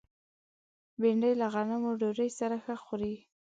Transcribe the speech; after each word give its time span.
بېنډۍ 0.99 1.33
له 1.41 1.47
غنمو 1.53 1.91
ډوډۍ 1.99 2.29
سره 2.39 2.55
ښه 2.63 2.75
خوري 2.83 3.15